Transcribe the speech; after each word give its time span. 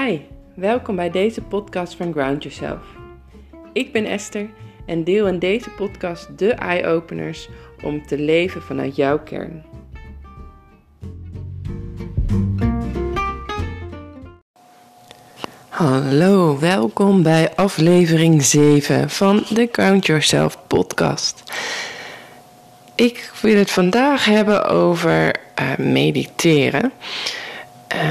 Hi, 0.00 0.18
welkom 0.54 0.96
bij 0.96 1.10
deze 1.10 1.42
podcast 1.42 1.94
van 1.94 2.12
Ground 2.12 2.42
Yourself. 2.42 2.80
Ik 3.72 3.92
ben 3.92 4.04
Esther 4.04 4.50
en 4.86 5.04
deel 5.04 5.26
in 5.26 5.38
deze 5.38 5.70
podcast 5.70 6.38
de 6.38 6.52
eye-openers 6.52 7.48
om 7.82 8.06
te 8.06 8.18
leven 8.18 8.62
vanuit 8.62 8.96
jouw 8.96 9.18
kern. 9.18 9.64
Hallo, 15.68 16.58
welkom 16.58 17.22
bij 17.22 17.54
aflevering 17.54 18.42
7 18.42 19.10
van 19.10 19.44
de 19.48 19.68
Ground 19.72 20.06
Yourself 20.06 20.58
podcast. 20.66 21.42
Ik 22.94 23.32
wil 23.42 23.56
het 23.56 23.70
vandaag 23.70 24.24
hebben 24.24 24.64
over 24.64 25.36
uh, 25.60 25.76
mediteren. 25.76 26.92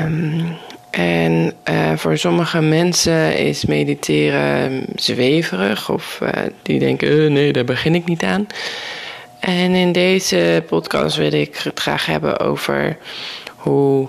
Um, 0.05 0.57
en 0.91 1.53
uh, 1.69 1.91
voor 1.95 2.17
sommige 2.17 2.61
mensen 2.61 3.37
is 3.37 3.65
mediteren 3.65 4.85
zweverig 4.95 5.89
of 5.89 6.19
uh, 6.23 6.29
die 6.61 6.79
denken, 6.79 7.07
uh, 7.07 7.31
nee, 7.31 7.53
daar 7.53 7.63
begin 7.63 7.95
ik 7.95 8.05
niet 8.05 8.23
aan. 8.23 8.47
En 9.39 9.73
in 9.75 9.91
deze 9.91 10.63
podcast 10.67 11.15
wil 11.15 11.33
ik 11.33 11.57
het 11.57 11.79
graag 11.79 12.05
hebben 12.05 12.39
over 12.39 12.97
hoe 13.55 14.07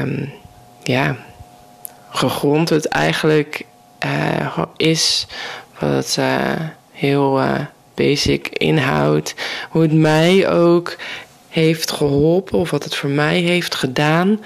um, 0.00 0.32
ja, 0.82 1.16
gegrond 2.10 2.68
het 2.68 2.86
eigenlijk 2.88 3.64
is, 4.76 5.26
wat 5.78 6.14
het 6.14 6.18
heel 6.92 7.40
basic 7.94 8.48
inhoudt, 8.48 9.34
hoe 9.70 9.82
het 9.82 9.92
mij 9.92 10.50
ook 10.50 10.96
heeft 11.48 11.90
geholpen 11.90 12.58
of 12.58 12.70
wat 12.70 12.84
het 12.84 12.94
voor 12.94 13.10
mij 13.10 13.38
heeft 13.38 13.74
gedaan. 13.74 14.40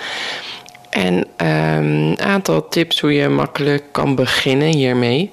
En 0.94 1.14
um, 1.14 1.26
een 2.10 2.20
aantal 2.20 2.68
tips 2.68 3.00
hoe 3.00 3.12
je 3.12 3.28
makkelijk 3.28 3.84
kan 3.92 4.14
beginnen 4.14 4.68
hiermee. 4.68 5.32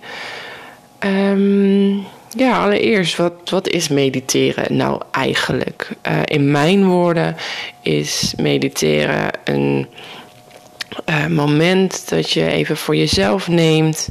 Um, 0.99 2.05
ja, 2.29 2.63
allereerst, 2.63 3.15
wat, 3.17 3.33
wat 3.49 3.67
is 3.67 3.87
mediteren 3.87 4.75
nou 4.77 5.01
eigenlijk? 5.11 5.89
Uh, 6.07 6.19
in 6.25 6.51
mijn 6.51 6.85
woorden 6.85 7.35
is 7.81 8.33
mediteren 8.37 9.29
een 9.43 9.87
uh, 11.09 11.25
moment 11.25 12.09
dat 12.09 12.31
je 12.31 12.47
even 12.47 12.77
voor 12.77 12.95
jezelf 12.95 13.47
neemt. 13.47 14.09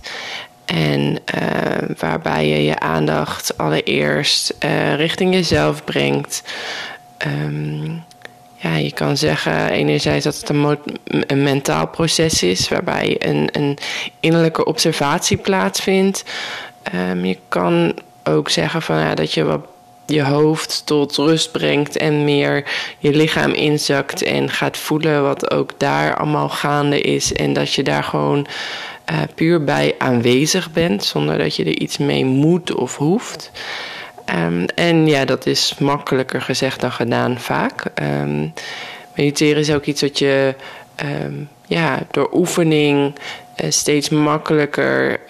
En 0.64 1.18
uh, 1.34 1.96
waarbij 1.98 2.48
je 2.48 2.64
je 2.64 2.78
aandacht 2.78 3.58
allereerst 3.58 4.54
richting 4.96 5.34
jezelf 5.34 5.84
brengt. 5.84 6.42
Um, 7.26 8.04
ja, 8.62 8.76
je 8.76 8.92
kan 8.92 9.16
zeggen 9.16 9.70
enerzijds 9.70 10.24
dat 10.24 10.36
het 10.36 10.48
een, 10.48 11.42
mentaal 11.42 11.88
proces 11.88 12.42
is, 12.42 12.68
waarbij 12.68 13.16
een, 13.18 13.48
een 13.52 13.78
innerlijke 14.20 14.64
observatie 14.64 15.36
plaatsvindt. 15.36 16.24
Um, 16.94 17.24
je 17.24 17.38
kan 17.48 17.94
ook 18.24 18.48
zeggen 18.48 18.82
van, 18.82 18.98
ja, 18.98 19.14
dat 19.14 19.32
je 19.32 19.44
wat 19.44 19.60
je 20.06 20.22
hoofd 20.22 20.82
tot 20.86 21.16
rust 21.16 21.52
brengt 21.52 21.96
en 21.96 22.24
meer 22.24 22.64
je 22.98 23.10
lichaam 23.10 23.50
inzakt 23.50 24.22
en 24.22 24.50
gaat 24.50 24.76
voelen 24.76 25.22
wat 25.22 25.50
ook 25.50 25.70
daar 25.76 26.16
allemaal 26.16 26.48
gaande 26.48 27.00
is. 27.00 27.32
En 27.32 27.52
dat 27.52 27.74
je 27.74 27.82
daar 27.82 28.04
gewoon 28.04 28.46
uh, 29.10 29.18
puur 29.34 29.64
bij 29.64 29.94
aanwezig 29.98 30.72
bent, 30.72 31.04
zonder 31.04 31.38
dat 31.38 31.56
je 31.56 31.64
er 31.64 31.78
iets 31.78 31.98
mee 31.98 32.24
moet 32.24 32.74
of 32.74 32.96
hoeft. 32.96 33.50
Um, 34.34 34.64
en 34.74 35.06
ja, 35.06 35.24
dat 35.24 35.46
is 35.46 35.74
makkelijker 35.78 36.42
gezegd 36.42 36.80
dan 36.80 36.92
gedaan 36.92 37.38
vaak. 37.38 37.82
Mediteren 39.14 39.60
is 39.60 39.72
ook 39.72 39.84
iets 39.84 40.00
wat 40.00 40.18
je 40.18 40.54
um, 41.24 41.48
ja, 41.66 41.98
door 42.10 42.28
oefening 42.32 43.14
uh, 43.56 43.70
steeds 43.70 44.08
makkelijker 44.08 45.20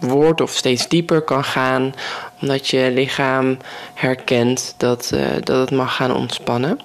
wordt 0.00 0.40
of 0.40 0.50
steeds 0.50 0.88
dieper 0.88 1.22
kan 1.22 1.44
gaan. 1.44 1.94
Omdat 2.40 2.68
je 2.68 2.90
lichaam 2.94 3.56
herkent 3.94 4.74
dat, 4.76 5.10
uh, 5.14 5.20
dat 5.42 5.58
het 5.58 5.70
mag 5.70 5.96
gaan 5.96 6.14
ontspannen. 6.14 6.78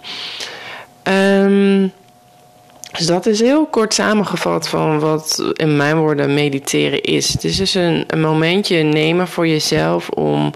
Dus 2.99 3.07
dat 3.07 3.25
is 3.25 3.39
heel 3.39 3.65
kort 3.65 3.93
samengevat 3.93 4.69
van 4.69 4.99
wat 4.99 5.51
in 5.53 5.77
mijn 5.77 5.97
woorden 5.97 6.33
mediteren 6.33 7.01
is. 7.01 7.27
Het 7.27 7.43
is 7.43 7.57
dus 7.57 7.73
een, 7.73 8.03
een 8.07 8.21
momentje 8.21 8.83
nemen 8.83 9.27
voor 9.27 9.47
jezelf 9.47 10.09
om 10.09 10.53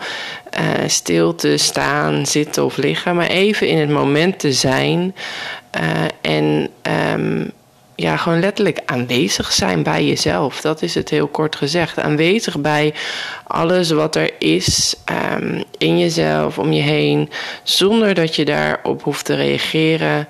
uh, 0.59 0.87
stil 0.87 1.35
te 1.35 1.57
staan, 1.57 2.25
zitten 2.25 2.65
of 2.65 2.77
liggen, 2.77 3.15
maar 3.15 3.27
even 3.27 3.67
in 3.67 3.77
het 3.77 3.89
moment 3.89 4.39
te 4.39 4.53
zijn. 4.53 5.15
Uh, 5.81 6.05
en 6.21 6.69
um, 7.13 7.51
ja, 7.95 8.17
gewoon 8.17 8.39
letterlijk 8.39 8.79
aanwezig 8.85 9.51
zijn 9.51 9.83
bij 9.83 10.05
jezelf. 10.05 10.61
Dat 10.61 10.81
is 10.81 10.95
het 10.95 11.09
heel 11.09 11.27
kort 11.27 11.55
gezegd. 11.55 11.99
Aanwezig 11.99 12.59
bij 12.59 12.93
alles 13.43 13.91
wat 13.91 14.15
er 14.15 14.31
is 14.39 14.95
um, 15.35 15.63
in 15.77 15.99
jezelf, 15.99 16.57
om 16.59 16.71
je 16.71 16.81
heen, 16.81 17.29
zonder 17.63 18.13
dat 18.13 18.35
je 18.35 18.45
daarop 18.45 19.03
hoeft 19.03 19.25
te 19.25 19.35
reageren. 19.35 20.27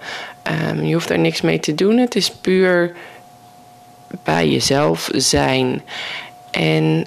Um, 0.71 0.83
je 0.83 0.93
hoeft 0.93 1.09
er 1.09 1.19
niks 1.19 1.41
mee 1.41 1.59
te 1.59 1.75
doen. 1.75 1.97
Het 1.97 2.15
is 2.15 2.31
puur 2.31 2.95
bij 4.23 4.49
jezelf 4.49 5.09
zijn. 5.13 5.81
En 6.51 7.05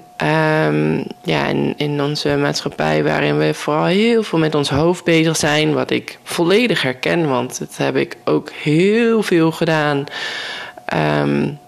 um, 0.66 1.04
ja, 1.22 1.47
in, 1.47 1.74
in 1.76 2.02
onze 2.02 2.36
maatschappij, 2.36 3.04
waarin 3.04 3.38
we 3.38 3.54
vooral 3.54 3.84
heel 3.84 4.22
veel 4.22 4.38
met 4.38 4.54
ons 4.54 4.70
hoofd 4.70 5.04
bezig 5.04 5.36
zijn, 5.36 5.74
wat 5.74 5.91
ik 5.91 6.19
volledig 6.22 6.82
herken, 6.82 7.28
want 7.28 7.58
dat 7.58 7.76
heb 7.76 7.97
ik 7.97 8.16
ook 8.24 8.50
heel 8.50 9.22
veel 9.22 9.53
gedaan. 9.53 10.04
Um, 11.22 11.58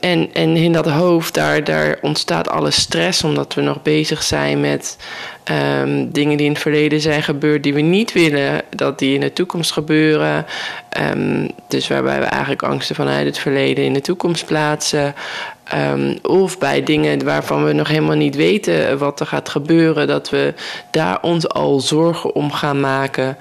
en, 0.00 0.28
en 0.32 0.56
in 0.56 0.72
dat 0.72 0.86
hoofd, 0.86 1.34
daar, 1.34 1.64
daar 1.64 1.98
ontstaat 2.00 2.48
alle 2.48 2.70
stress, 2.70 3.24
omdat 3.24 3.54
we 3.54 3.60
nog 3.60 3.82
bezig 3.82 4.22
zijn 4.22 4.60
met 4.60 4.96
um, 5.80 6.10
dingen 6.12 6.36
die 6.36 6.46
in 6.46 6.52
het 6.52 6.62
verleden 6.62 7.00
zijn 7.00 7.22
gebeurd, 7.22 7.62
die 7.62 7.74
we 7.74 7.80
niet 7.80 8.12
willen 8.12 8.62
dat 8.70 8.98
die 8.98 9.14
in 9.14 9.20
de 9.20 9.32
toekomst 9.32 9.72
gebeuren. 9.72 10.46
Um, 11.14 11.50
dus 11.68 11.88
waarbij 11.88 12.18
we 12.18 12.24
eigenlijk 12.24 12.62
angsten 12.62 12.94
vanuit 12.94 13.26
het 13.26 13.38
verleden 13.38 13.84
in 13.84 13.92
de 13.92 14.00
toekomst 14.00 14.46
plaatsen. 14.46 15.14
Um, 15.74 16.18
of 16.22 16.58
bij 16.58 16.82
dingen 16.82 17.24
waarvan 17.24 17.64
we 17.64 17.72
nog 17.72 17.88
helemaal 17.88 18.16
niet 18.16 18.36
weten 18.36 18.98
wat 18.98 19.20
er 19.20 19.26
gaat 19.26 19.48
gebeuren, 19.48 20.06
dat 20.06 20.30
we 20.30 20.54
daar 20.90 21.18
ons 21.22 21.48
al 21.48 21.80
zorgen 21.80 22.34
om 22.34 22.52
gaan 22.52 22.80
maken. 22.80 23.36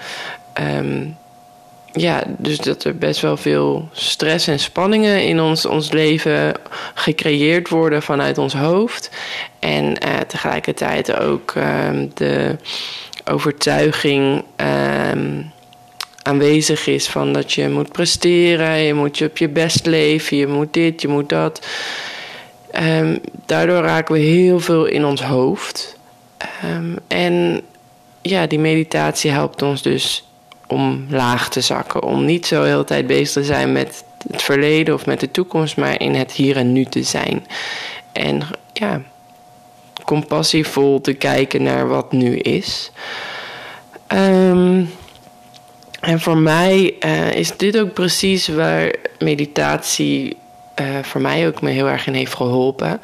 Um, 0.77 1.17
ja, 1.95 2.23
dus 2.38 2.57
dat 2.57 2.83
er 2.83 2.97
best 2.97 3.22
wel 3.22 3.38
veel 3.38 3.89
stress 3.91 4.47
en 4.47 4.59
spanningen 4.59 5.23
in 5.23 5.41
ons, 5.41 5.66
ons 5.66 5.91
leven 5.91 6.53
gecreëerd 6.94 7.69
worden 7.69 8.01
vanuit 8.01 8.38
ons 8.38 8.53
hoofd. 8.53 9.09
En 9.59 9.85
uh, 9.85 10.17
tegelijkertijd 10.28 11.19
ook 11.19 11.53
um, 11.88 12.11
de 12.13 12.55
overtuiging 13.25 14.44
um, 15.11 15.51
aanwezig 16.22 16.88
is 16.88 17.07
van 17.07 17.34
dat 17.34 17.53
je 17.53 17.69
moet 17.69 17.91
presteren, 17.91 18.78
je 18.78 18.94
moet 18.94 19.17
je 19.17 19.25
op 19.25 19.38
je 19.38 19.50
best 19.50 19.85
leven, 19.85 20.38
je 20.38 20.47
moet 20.47 20.73
dit, 20.73 21.01
je 21.01 21.07
moet 21.07 21.29
dat. 21.29 21.67
Um, 22.81 23.19
daardoor 23.45 23.81
raken 23.81 24.16
we 24.16 24.22
heel 24.22 24.59
veel 24.59 24.85
in 24.85 25.05
ons 25.05 25.23
hoofd. 25.23 25.97
en 27.07 27.61
ja, 28.22 28.47
die 28.47 28.59
meditatie 28.59 29.31
helpt 29.31 29.61
ons 29.61 29.81
dus 29.81 30.25
om 30.67 31.05
laag 31.09 31.49
te 31.49 31.61
zakken. 31.61 32.03
Om 32.03 32.25
niet 32.25 32.45
zo 32.45 32.77
de 32.77 32.83
tijd 32.83 33.07
bezig 33.07 33.33
te 33.33 33.43
zijn 33.43 33.71
met 33.71 34.03
het 34.31 34.41
verleden 34.41 34.93
of 34.93 35.05
met 35.05 35.19
de 35.19 35.31
toekomst, 35.31 35.77
maar 35.77 36.01
in 36.01 36.15
het 36.15 36.31
hier 36.31 36.57
en 36.57 36.71
nu 36.71 36.85
te 36.85 37.03
zijn. 37.03 37.45
En 38.11 38.41
ja, 38.73 39.01
compassievol 40.05 41.01
te 41.01 41.13
kijken 41.13 41.63
naar 41.63 41.87
wat 41.87 42.11
nu 42.11 42.37
is. 42.37 42.91
Um, 44.07 44.89
en 45.99 46.19
voor 46.19 46.37
mij 46.37 46.95
uh, 46.99 47.34
is 47.34 47.57
dit 47.57 47.79
ook 47.79 47.93
precies 47.93 48.47
waar 48.47 48.95
meditatie 49.19 50.37
uh, 50.81 50.85
voor 51.01 51.22
mij 51.22 51.47
ook 51.47 51.61
me 51.61 51.69
heel 51.69 51.87
erg 51.87 52.07
in 52.07 52.13
heeft 52.13 52.34
geholpen. 52.34 53.01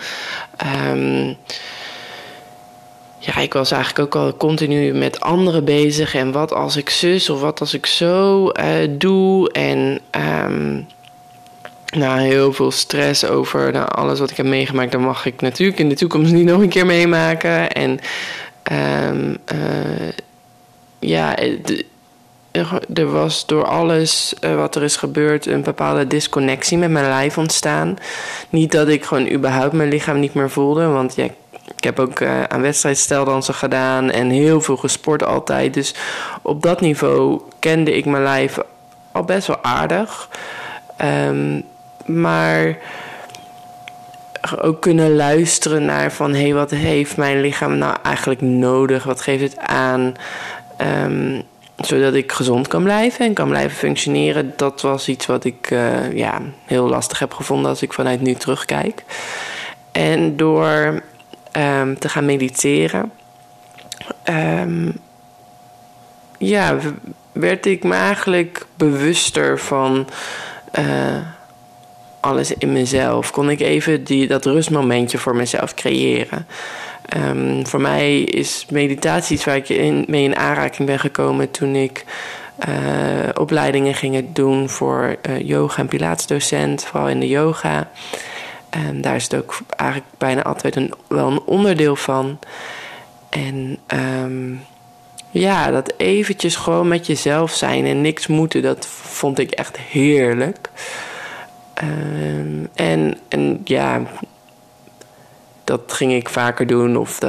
Um, 0.90 1.38
ja, 3.24 3.38
ik 3.38 3.54
was 3.54 3.72
eigenlijk 3.72 4.16
ook 4.16 4.24
al 4.24 4.38
continu 4.38 4.94
met 4.94 5.20
anderen 5.20 5.64
bezig. 5.64 6.16
En 6.16 6.32
wat 6.32 6.54
als 6.54 6.76
ik 6.76 6.90
zus 6.90 7.30
of 7.30 7.42
wat 7.42 7.60
als 7.60 7.74
ik 7.74 7.86
zo 7.86 8.50
uh, 8.50 8.66
doe. 8.90 9.52
En 9.52 10.00
um, 10.46 10.88
nou, 11.94 12.20
heel 12.20 12.54
veel 12.54 12.72
stress 12.72 13.26
over 13.26 13.72
nou, 13.72 13.88
alles 13.92 14.20
wat 14.20 14.30
ik 14.30 14.38
heb 14.38 14.46
meegemaakt. 14.46 14.92
Dan 14.92 15.02
mag 15.02 15.26
ik 15.26 15.42
natuurlijk 15.42 15.80
in 15.80 15.90
de 15.90 15.96
toekomst 15.96 16.32
niet 16.32 16.46
nog 16.46 16.62
een 16.62 16.70
keer 16.70 16.86
meemaken. 16.86 17.72
En 17.72 18.00
um, 18.72 19.38
uh, 19.54 20.10
ja, 21.00 21.36
er 22.94 23.12
was 23.12 23.46
door 23.46 23.66
alles 23.66 24.34
uh, 24.42 24.56
wat 24.56 24.76
er 24.76 24.84
is 24.84 24.96
gebeurd 24.96 25.46
een 25.46 25.64
bepaalde 25.64 26.08
disconnectie 26.08 26.78
met 26.78 26.90
mijn 26.90 27.08
lijf 27.08 27.38
ontstaan. 27.38 27.98
Niet 28.50 28.72
dat 28.72 28.88
ik 28.88 29.06
gewoon 29.06 29.32
überhaupt 29.32 29.74
mijn 29.74 29.90
lichaam 29.90 30.20
niet 30.20 30.34
meer 30.34 30.50
voelde. 30.50 30.88
Want 30.88 31.16
ja, 31.16 31.28
ik 31.76 31.84
heb 31.84 32.00
ook 32.00 32.20
uh, 32.20 32.44
aan 32.44 32.62
wedstrijdsteldansen 32.62 33.54
gedaan 33.54 34.12
en 34.12 34.30
heel 34.30 34.62
veel 34.62 34.78
gesport 34.78 35.24
altijd. 35.24 35.74
Dus 35.74 35.96
op 36.42 36.62
dat 36.62 36.82
niveau 36.82 37.42
kende 37.60 37.96
ik 37.96 38.06
mijn 38.06 38.24
lijf 38.24 38.58
al 39.12 39.24
best 39.24 39.48
wel 39.48 39.64
aardig. 39.64 40.30
Ehm, 40.98 41.62
maar 42.06 42.78
ook 44.62 44.82
kunnen 44.82 45.16
luisteren 45.16 45.86
naar 45.86 46.12
van 46.12 46.34
hé, 46.34 46.42
hey, 46.42 46.54
wat 46.54 46.72
heeft 46.72 47.18
mijn 47.18 47.42
lichaam 47.42 47.78
nou 47.78 47.96
eigenlijk 48.04 48.42
nodig? 48.42 49.04
Wat 49.04 49.22
geeft 49.22 49.44
het 49.44 49.58
aan? 49.58 50.14
Um, 51.06 51.44
zodat 51.78 52.14
ik 52.14 52.32
gezond 52.32 52.68
kan 52.68 52.84
blijven 52.84 53.26
en 53.26 53.34
kan 53.34 53.50
blijven 53.50 53.78
functioneren. 53.78 54.54
Dat 54.56 54.82
was 54.82 55.08
iets 55.08 55.26
wat 55.26 55.44
ik 55.44 55.72
uh, 55.72 56.14
ja, 56.14 56.42
heel 56.66 56.88
lastig 56.88 57.20
heb 57.20 57.34
gevonden 57.34 57.70
als 57.70 57.82
ik 57.82 57.94
vanuit 57.94 58.22
nu 58.22 58.34
terugkijk. 58.34 59.04
En 59.92 60.38
door 60.38 61.02
um, 61.58 62.00
te 62.00 62.10
gaan 62.10 62.26
mediteren, 62.26 63.12
um, 64.24 65.00
ja, 66.38 66.78
werd 67.32 67.66
ik 67.66 67.84
me 67.84 67.94
eigenlijk 67.94 68.66
bewuster 68.76 69.60
van 69.60 70.08
uh, 70.80 71.18
alles 72.20 72.54
in 72.54 72.72
mezelf. 72.72 73.32
Kon 73.32 73.50
ik 73.50 73.60
even 73.60 74.04
die, 74.04 74.28
dat 74.28 74.46
rustmomentje 74.46 75.18
voor 75.18 75.36
mezelf 75.36 75.74
creëren. 75.74 76.48
Um, 77.18 77.68
voor 77.68 77.82
mij 77.82 78.22
is 78.22 78.66
meditatie 78.70 79.36
iets 79.36 79.46
waar 79.46 79.56
ik 79.56 79.70
in, 79.70 80.06
mee 80.08 80.24
in 80.24 80.36
aanraking 80.36 80.88
ben 80.88 81.00
gekomen 81.00 81.52
toen 81.52 81.76
ik 81.76 82.06
uh, 82.68 83.30
opleidingen 83.34 83.94
ging 83.94 84.26
doen 84.34 84.70
voor 84.70 85.16
uh, 85.30 85.40
yoga 85.48 85.78
en 85.78 85.88
pilatesdocent, 85.88 86.86
vooral 86.86 87.10
in 87.10 87.20
de 87.20 87.28
yoga. 87.28 87.90
Daar 88.94 89.16
is 89.16 89.24
het 89.24 89.36
ook 89.36 89.58
eigenlijk 89.76 90.12
bijna 90.18 90.44
altijd 90.44 90.76
een, 90.76 90.94
wel 91.08 91.28
een 91.28 91.42
onderdeel 91.46 91.96
van. 91.96 92.40
En 93.30 93.78
um, 94.24 94.62
ja, 95.32 95.72
dat 95.72 95.94
eventjes 95.98 96.56
gewoon 96.56 96.88
met 96.88 97.08
jezelf 97.08 97.52
zijn 97.52 97.86
en 97.86 98.02
niks 98.02 98.28
moeten, 98.28 98.62
dat 98.62 98.88
vond 98.88 99.40
ik 99.40 99.52
echt 99.52 99.78
heerlijk. 99.78 100.70
Um, 101.84 102.70
en, 102.74 103.18
en 103.30 103.62
ja, 103.64 104.02
dat 105.64 105.82
ging 105.94 106.14
ik 106.14 106.30
vaker 106.30 106.68
doen. 106.68 106.98
Of 106.98 107.20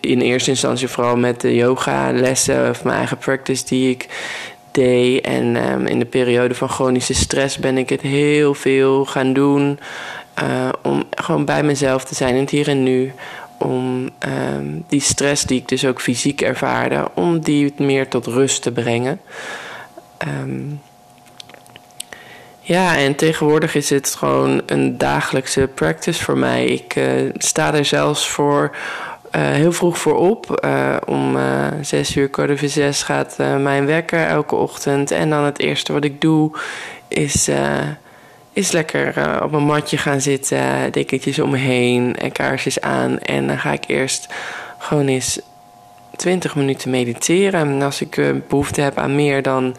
in 0.00 0.20
eerste 0.20 0.50
instantie 0.50 0.88
vooral 0.88 1.16
met 1.16 1.40
de 1.40 1.54
yoga 1.54 2.12
lessen 2.12 2.70
of 2.70 2.84
mijn 2.84 2.96
eigen 2.96 3.18
practice 3.18 3.64
die 3.64 3.90
ik 3.90 4.08
deed. 4.70 5.24
En 5.24 5.72
um, 5.72 5.86
in 5.86 5.98
de 5.98 6.04
periode 6.04 6.54
van 6.54 6.68
chronische 6.68 7.14
stress 7.14 7.58
ben 7.58 7.78
ik 7.78 7.88
het 7.88 8.00
heel 8.00 8.54
veel 8.54 9.04
gaan 9.04 9.32
doen. 9.32 9.78
Uh, 10.42 10.68
om 10.82 11.04
gewoon 11.10 11.44
bij 11.44 11.62
mezelf 11.62 12.04
te 12.04 12.14
zijn 12.14 12.34
in 12.34 12.40
het 12.40 12.50
hier 12.50 12.68
en 12.68 12.82
nu. 12.82 13.12
Om 13.58 14.10
um, 14.54 14.84
die 14.88 15.00
stress 15.00 15.44
die 15.44 15.60
ik 15.60 15.68
dus 15.68 15.86
ook 15.86 16.00
fysiek 16.00 16.40
ervaarde, 16.40 17.08
om 17.14 17.40
die 17.40 17.74
meer 17.76 18.08
tot 18.08 18.26
rust 18.26 18.62
te 18.62 18.72
brengen. 18.72 19.20
Um, 20.42 20.80
ja, 22.60 22.96
en 22.96 23.14
tegenwoordig 23.14 23.74
is 23.74 23.90
het 23.90 24.14
gewoon 24.14 24.62
een 24.66 24.98
dagelijkse 24.98 25.68
practice 25.74 26.24
voor 26.24 26.38
mij. 26.38 26.66
Ik 26.66 26.96
uh, 26.96 27.30
sta 27.34 27.74
er 27.74 27.84
zelfs 27.84 28.28
voor 28.28 28.76
uh, 29.36 29.42
heel 29.42 29.72
vroeg 29.72 29.98
voor 29.98 30.16
op. 30.16 30.66
Om 31.06 31.36
zes 31.80 32.16
uur, 32.16 32.28
kwart 32.28 32.50
over 32.50 32.68
zes 32.68 33.02
gaat 33.02 33.36
mijn 33.58 33.86
wekker 33.86 34.26
elke 34.26 34.54
ochtend. 34.54 35.10
En 35.10 35.30
dan 35.30 35.44
het 35.44 35.58
eerste 35.58 35.92
wat 35.92 36.04
ik 36.04 36.20
doe 36.20 36.58
is, 37.08 37.50
is 38.54 38.72
lekker 38.72 39.42
op 39.42 39.50
mijn 39.50 39.64
matje 39.64 39.96
gaan 39.96 40.20
zitten. 40.20 40.92
Dekentjes 40.92 41.38
om 41.38 41.50
me 41.50 41.56
heen 41.56 42.16
en 42.16 42.32
kaarsjes 42.32 42.80
aan. 42.80 43.18
En 43.18 43.46
dan 43.46 43.58
ga 43.58 43.72
ik 43.72 43.84
eerst 43.86 44.34
gewoon 44.78 45.06
eens 45.06 45.40
20 46.16 46.54
minuten 46.54 46.90
mediteren. 46.90 47.60
En 47.60 47.82
als 47.82 48.00
ik 48.00 48.20
behoefte 48.48 48.80
heb 48.80 48.98
aan 48.98 49.14
meer, 49.14 49.42
dan 49.42 49.76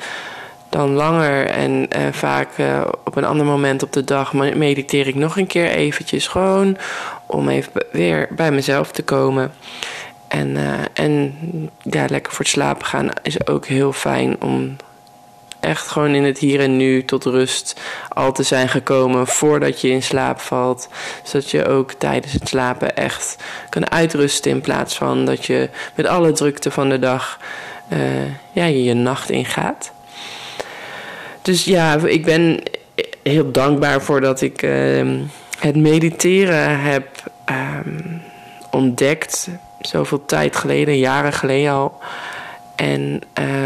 dan 0.69 0.93
langer. 0.93 1.47
En 1.47 1.71
uh, 1.71 2.07
vaak 2.11 2.49
op 3.03 3.15
een 3.15 3.25
ander 3.25 3.45
moment 3.45 3.83
op 3.83 3.93
de 3.93 4.03
dag 4.03 4.33
mediteer 4.33 5.07
ik 5.07 5.15
nog 5.15 5.37
een 5.37 5.47
keer 5.47 5.69
eventjes. 5.69 6.27
Gewoon 6.27 6.77
om 7.25 7.49
even 7.49 7.71
weer 7.91 8.27
bij 8.31 8.51
mezelf 8.51 8.91
te 8.91 9.03
komen. 9.03 9.51
En, 10.27 10.57
en 10.93 11.35
ja, 11.81 12.05
lekker 12.09 12.31
voor 12.31 12.45
het 12.45 12.53
slapen 12.53 12.85
gaan 12.85 13.09
is 13.23 13.47
ook 13.47 13.65
heel 13.65 13.93
fijn 13.93 14.41
om 14.41 14.75
echt 15.59 15.87
gewoon 15.87 16.15
in 16.15 16.23
het 16.23 16.37
hier 16.37 16.59
en 16.59 16.77
nu 16.77 17.05
tot 17.05 17.25
rust 17.25 17.79
al 18.09 18.31
te 18.31 18.43
zijn 18.43 18.69
gekomen 18.69 19.27
voordat 19.27 19.81
je 19.81 19.89
in 19.89 20.03
slaap 20.03 20.39
valt. 20.39 20.89
Zodat 21.23 21.51
je 21.51 21.67
ook 21.67 21.91
tijdens 21.91 22.33
het 22.33 22.47
slapen 22.47 22.95
echt 22.95 23.35
kan 23.69 23.91
uitrusten 23.91 24.51
in 24.51 24.61
plaats 24.61 24.95
van 24.97 25.25
dat 25.25 25.45
je 25.45 25.69
met 25.95 26.07
alle 26.07 26.31
drukte 26.31 26.71
van 26.71 26.89
de 26.89 26.99
dag 26.99 27.39
ja, 28.51 28.65
je, 28.65 28.93
nacht 28.93 29.29
ingaat. 29.29 29.91
Dus 31.41 31.65
ja, 31.65 31.97
ik 31.97 32.25
ben 32.25 32.63
heel 33.23 33.51
dankbaar 33.51 34.01
voor 34.01 34.21
dat 34.21 34.41
ik 34.41 34.61
uh, 34.61 35.19
het 35.59 35.75
mediteren 35.75 36.79
heb 36.81 37.07
um, 37.85 38.21
ontdekt. 38.71 39.49
Zoveel 39.79 40.25
tijd 40.25 40.55
geleden, 40.55 40.97
jaren 40.97 41.33
geleden 41.33 41.71
al. 41.71 41.99
En 42.75 43.21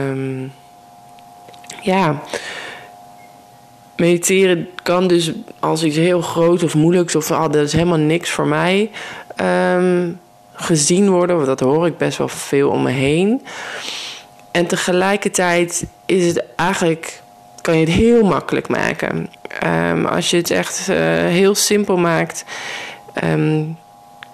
um, 0.08 0.52
ja, 1.82 2.22
mediteren 3.96 4.70
kan 4.84 5.08
dus 5.08 5.32
als 5.60 5.84
iets 5.84 5.98
heel 5.98 6.22
groot 6.22 6.64
of 6.64 6.76
moeilijks 6.76 7.16
of 7.16 7.32
ah, 7.32 7.52
dat 7.52 7.66
is 7.66 7.74
helemaal 7.74 7.98
niks 7.98 8.30
voor 8.30 8.48
mij 8.48 8.90
um, 9.76 10.20
gezien 10.54 11.10
worden. 11.10 11.36
Want 11.36 11.48
dat 11.48 11.60
hoor 11.60 11.86
ik 11.86 11.98
best 11.98 12.18
wel 12.18 12.28
veel 12.28 12.70
om 12.70 12.84
me 12.84 12.92
heen. 12.92 13.42
En 14.52 14.68
tegelijkertijd 14.68 15.86
is 16.06 16.28
het 16.28 16.44
eigenlijk 16.56 17.22
kan 17.62 17.78
je 17.78 17.86
het 17.86 17.96
heel 17.96 18.24
makkelijk 18.24 18.68
maken. 18.68 19.30
Um, 19.64 20.06
als 20.06 20.30
je 20.30 20.38
het 20.38 20.52
echt 20.52 20.88
uh, 20.90 20.98
heel 21.16 21.56
simpel 21.56 21.98
maakt, 21.98 22.46
um, 23.24 23.78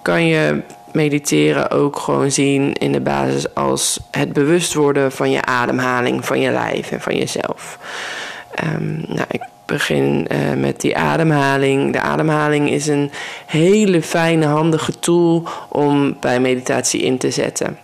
kan 0.01 0.25
je 0.25 0.61
mediteren 0.95 1.71
ook 1.71 1.99
gewoon 1.99 2.31
zien 2.31 2.73
in 2.73 2.91
de 2.91 3.01
basis 3.01 3.53
als 3.53 3.99
het 4.11 4.33
bewust 4.33 4.73
worden 4.73 5.11
van 5.11 5.31
je 5.31 5.41
ademhaling, 5.41 6.25
van 6.25 6.39
je 6.39 6.51
lijf 6.51 6.91
en 6.91 7.01
van 7.01 7.15
jezelf. 7.17 7.79
Um, 8.63 9.03
nou, 9.07 9.27
ik 9.31 9.43
begin 9.65 10.27
uh, 10.31 10.61
met 10.61 10.81
die 10.81 10.97
ademhaling. 10.97 11.93
De 11.93 11.99
ademhaling 11.99 12.69
is 12.69 12.87
een 12.87 13.11
hele 13.45 14.01
fijne, 14.01 14.45
handige 14.45 14.99
tool 14.99 15.47
om 15.69 16.17
bij 16.19 16.39
meditatie 16.39 17.01
in 17.01 17.17
te 17.17 17.31
zetten. 17.31 17.77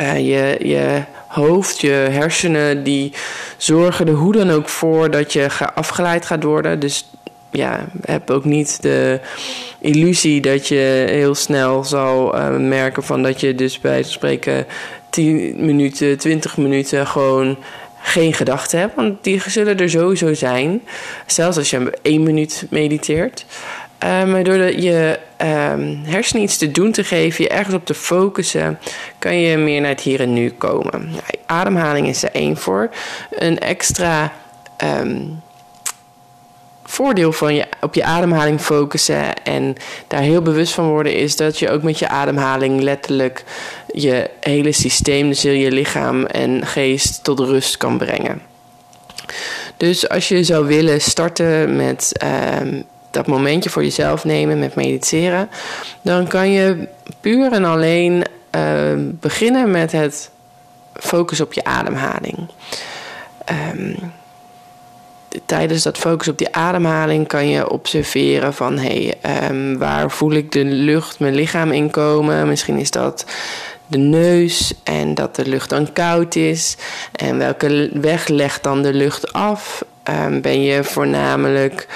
Uh, 0.00 0.18
je, 0.18 0.68
je 0.68 1.02
hoofd, 1.26 1.80
je 1.80 2.08
hersenen, 2.10 2.82
die 2.82 3.12
zorgen 3.56 4.08
er 4.08 4.14
hoe 4.14 4.32
dan 4.32 4.50
ook 4.50 4.68
voor 4.68 5.10
dat 5.10 5.32
je 5.32 5.48
afgeleid 5.74 6.26
gaat 6.26 6.42
worden. 6.42 6.80
Dus 6.80 7.10
ja, 7.52 7.88
heb 8.04 8.30
ook 8.30 8.44
niet 8.44 8.82
de 8.82 9.20
illusie 9.80 10.40
dat 10.40 10.68
je 10.68 11.04
heel 11.08 11.34
snel 11.34 11.84
zal 11.84 12.36
uh, 12.36 12.56
merken 12.56 13.02
van 13.02 13.22
dat 13.22 13.40
je 13.40 13.54
dus 13.54 13.80
bij 13.80 13.96
het 13.96 14.06
spreken 14.06 14.66
10 15.10 15.54
minuten, 15.66 16.18
20 16.18 16.56
minuten 16.56 17.06
gewoon 17.06 17.56
geen 18.02 18.32
gedachten 18.34 18.78
hebt. 18.78 18.94
Want 18.94 19.24
die 19.24 19.42
zullen 19.46 19.78
er 19.78 19.90
sowieso 19.90 20.34
zijn. 20.34 20.82
Zelfs 21.26 21.56
als 21.56 21.70
je 21.70 21.98
één 22.02 22.22
minuut 22.22 22.66
mediteert. 22.70 23.44
Uh, 24.04 24.24
maar 24.24 24.44
door 24.44 24.80
je 24.80 25.18
um, 25.38 26.00
hersenen 26.04 26.42
iets 26.42 26.56
te 26.56 26.70
doen 26.70 26.92
te 26.92 27.04
geven, 27.04 27.44
je 27.44 27.50
ergens 27.50 27.74
op 27.74 27.86
te 27.86 27.94
focussen, 27.94 28.78
kan 29.18 29.40
je 29.40 29.56
meer 29.56 29.80
naar 29.80 29.90
het 29.90 30.00
hier 30.00 30.20
en 30.20 30.32
nu 30.32 30.50
komen. 30.50 31.10
Ademhaling 31.46 32.08
is 32.08 32.22
er 32.22 32.30
één 32.32 32.56
voor. 32.56 32.90
Een 33.30 33.58
extra 33.58 34.32
um, 35.00 35.42
voordeel 36.92 37.32
van 37.32 37.54
je 37.54 37.64
op 37.80 37.94
je 37.94 38.04
ademhaling 38.04 38.60
focussen 38.60 39.42
en 39.42 39.74
daar 40.08 40.20
heel 40.20 40.42
bewust 40.42 40.72
van 40.72 40.88
worden, 40.88 41.14
is 41.14 41.36
dat 41.36 41.58
je 41.58 41.70
ook 41.70 41.82
met 41.82 41.98
je 41.98 42.08
ademhaling 42.08 42.80
letterlijk 42.80 43.44
je 43.92 44.30
hele 44.40 44.72
systeem, 44.72 45.28
dus 45.28 45.42
je 45.42 45.70
lichaam 45.70 46.24
en 46.26 46.66
geest 46.66 47.24
tot 47.24 47.40
rust 47.40 47.76
kan 47.76 47.98
brengen. 47.98 48.42
Dus 49.76 50.08
als 50.08 50.28
je 50.28 50.44
zou 50.44 50.66
willen 50.66 51.00
starten 51.00 51.76
met 51.76 52.24
um, 52.60 52.84
dat 53.10 53.26
momentje 53.26 53.70
voor 53.70 53.82
jezelf 53.82 54.24
nemen 54.24 54.58
met 54.58 54.74
mediteren, 54.74 55.48
dan 56.02 56.26
kan 56.26 56.50
je 56.50 56.88
puur 57.20 57.52
en 57.52 57.64
alleen 57.64 58.24
uh, 58.56 58.92
beginnen 58.96 59.70
met 59.70 59.92
het 59.92 60.30
focus 60.94 61.40
op 61.40 61.52
je 61.52 61.64
ademhaling. 61.64 62.38
Um, 63.74 64.12
tijdens 65.46 65.82
dat 65.82 65.98
focus 65.98 66.28
op 66.28 66.38
die 66.38 66.54
ademhaling 66.54 67.28
kan 67.28 67.48
je 67.48 67.70
observeren 67.70 68.54
van 68.54 68.78
hé, 68.78 69.12
hey, 69.20 69.50
um, 69.50 69.78
waar 69.78 70.10
voel 70.10 70.32
ik 70.32 70.52
de 70.52 70.64
lucht, 70.64 71.18
mijn 71.18 71.34
lichaam 71.34 71.72
inkomen? 71.72 72.48
Misschien 72.48 72.78
is 72.78 72.90
dat 72.90 73.24
de 73.86 73.98
neus 73.98 74.72
en 74.82 75.14
dat 75.14 75.36
de 75.36 75.46
lucht 75.46 75.70
dan 75.70 75.92
koud 75.92 76.34
is. 76.34 76.76
En 77.12 77.38
welke 77.38 77.90
weg 77.92 78.28
legt 78.28 78.62
dan 78.62 78.82
de 78.82 78.94
lucht 78.94 79.32
af? 79.32 79.84
Um, 80.24 80.40
ben 80.40 80.62
je 80.62 80.84
voornamelijk 80.84 81.86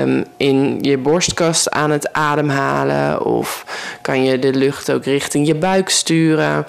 um, 0.00 0.24
in 0.36 0.78
je 0.80 0.98
borstkast 0.98 1.70
aan 1.70 1.90
het 1.90 2.12
ademhalen? 2.12 3.24
Of 3.24 3.64
kan 4.00 4.24
je 4.24 4.38
de 4.38 4.52
lucht 4.52 4.92
ook 4.92 5.04
richting 5.04 5.46
je 5.46 5.54
buik 5.54 5.88
sturen? 5.88 6.66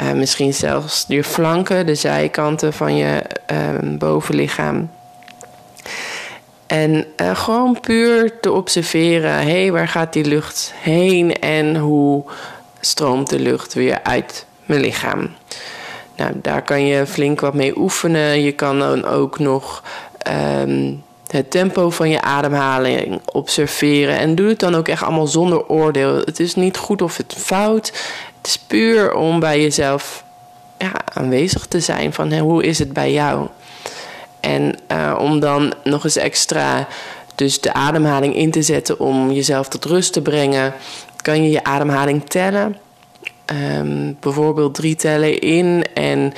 Uh, 0.00 0.12
misschien 0.12 0.54
zelfs 0.54 1.04
je 1.08 1.24
flanken, 1.24 1.86
de 1.86 1.94
zijkanten 1.94 2.72
van 2.72 2.96
je 2.96 3.22
bovenlichaam. 3.98 4.90
En 6.72 7.06
uh, 7.20 7.36
gewoon 7.36 7.80
puur 7.80 8.40
te 8.40 8.52
observeren, 8.52 9.32
hé, 9.32 9.60
hey, 9.60 9.72
waar 9.72 9.88
gaat 9.88 10.12
die 10.12 10.24
lucht 10.24 10.72
heen 10.74 11.32
en 11.38 11.76
hoe 11.76 12.24
stroomt 12.80 13.30
de 13.30 13.38
lucht 13.38 13.74
weer 13.74 14.02
uit 14.02 14.46
mijn 14.64 14.80
lichaam. 14.80 15.30
Nou, 16.16 16.32
daar 16.34 16.62
kan 16.62 16.86
je 16.86 17.06
flink 17.06 17.40
wat 17.40 17.54
mee 17.54 17.78
oefenen. 17.78 18.42
Je 18.42 18.52
kan 18.52 18.78
dan 18.78 19.04
ook 19.04 19.38
nog 19.38 19.82
um, 20.60 21.02
het 21.26 21.50
tempo 21.50 21.90
van 21.90 22.08
je 22.08 22.20
ademhaling 22.20 23.20
observeren. 23.32 24.18
En 24.18 24.34
doe 24.34 24.48
het 24.48 24.58
dan 24.58 24.74
ook 24.74 24.88
echt 24.88 25.02
allemaal 25.02 25.26
zonder 25.26 25.68
oordeel. 25.68 26.16
Het 26.16 26.40
is 26.40 26.54
niet 26.54 26.76
goed 26.76 27.02
of 27.02 27.16
het 27.16 27.34
fout. 27.38 27.86
Het 28.36 28.46
is 28.46 28.58
puur 28.58 29.14
om 29.14 29.40
bij 29.40 29.60
jezelf 29.60 30.24
ja, 30.78 30.92
aanwezig 31.04 31.66
te 31.66 31.80
zijn 31.80 32.12
van 32.12 32.38
hoe 32.38 32.64
is 32.64 32.78
het 32.78 32.92
bij 32.92 33.12
jou. 33.12 33.48
En 34.42 34.74
uh, 34.92 35.16
om 35.18 35.40
dan 35.40 35.74
nog 35.84 36.04
eens 36.04 36.16
extra 36.16 36.88
dus 37.34 37.60
de 37.60 37.72
ademhaling 37.72 38.36
in 38.36 38.50
te 38.50 38.62
zetten 38.62 39.00
om 39.00 39.32
jezelf 39.32 39.68
tot 39.68 39.84
rust 39.84 40.12
te 40.12 40.22
brengen, 40.22 40.74
kan 41.16 41.42
je 41.42 41.50
je 41.50 41.64
ademhaling 41.64 42.28
tellen. 42.28 42.76
Um, 43.78 44.16
bijvoorbeeld 44.20 44.74
drie 44.74 44.96
tellen 44.96 45.38
in 45.38 45.84
en 45.94 46.32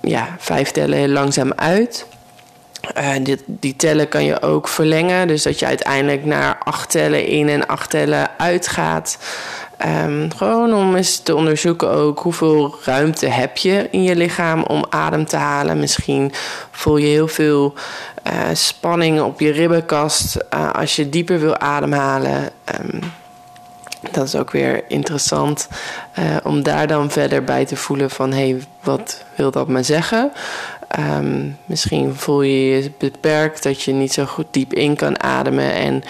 ja, 0.00 0.36
vijf 0.38 0.70
tellen 0.70 1.12
langzaam 1.12 1.52
uit. 1.56 2.06
Dit, 3.22 3.42
die 3.46 3.76
tellen 3.76 4.08
kan 4.08 4.24
je 4.24 4.42
ook 4.42 4.68
verlengen, 4.68 5.28
dus 5.28 5.42
dat 5.42 5.58
je 5.58 5.66
uiteindelijk 5.66 6.24
naar 6.24 6.58
acht 6.64 6.90
tellen 6.90 7.26
in 7.26 7.48
en 7.48 7.66
acht 7.66 7.90
tellen 7.90 8.30
uit 8.38 8.68
gaat. 8.68 9.18
Um, 9.86 10.28
gewoon 10.36 10.74
om 10.74 10.96
eens 10.96 11.18
te 11.18 11.34
onderzoeken 11.34 11.90
ook 11.90 12.18
hoeveel 12.18 12.74
ruimte 12.84 13.26
heb 13.26 13.56
je 13.56 13.88
in 13.90 14.02
je 14.02 14.16
lichaam 14.16 14.62
om 14.62 14.84
adem 14.88 15.24
te 15.24 15.36
halen. 15.36 15.78
Misschien 15.78 16.32
voel 16.70 16.96
je 16.96 17.06
heel 17.06 17.28
veel 17.28 17.74
uh, 18.26 18.32
spanning 18.52 19.20
op 19.20 19.40
je 19.40 19.50
ribbenkast 19.50 20.36
uh, 20.54 20.72
als 20.72 20.96
je 20.96 21.08
dieper 21.08 21.40
wil 21.40 21.58
ademhalen. 21.58 22.50
Um, 22.80 23.00
dat 24.10 24.26
is 24.26 24.36
ook 24.36 24.50
weer 24.50 24.84
interessant 24.88 25.68
uh, 26.18 26.24
om 26.42 26.62
daar 26.62 26.86
dan 26.86 27.10
verder 27.10 27.44
bij 27.44 27.64
te 27.64 27.76
voelen 27.76 28.10
van 28.10 28.32
hé, 28.32 28.50
hey, 28.50 28.62
wat 28.80 29.24
wil 29.34 29.50
dat 29.50 29.68
me 29.68 29.82
zeggen? 29.82 30.32
Um, 30.98 31.58
misschien 31.64 32.14
voel 32.14 32.42
je 32.42 32.68
je 32.68 32.90
beperkt 32.98 33.62
dat 33.62 33.82
je 33.82 33.92
niet 33.92 34.12
zo 34.12 34.24
goed 34.24 34.46
diep 34.50 34.72
in 34.72 34.96
kan 34.96 35.22
ademen 35.22 35.72
en 35.72 36.02